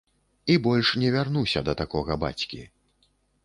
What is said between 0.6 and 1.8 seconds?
больш не вярнуся да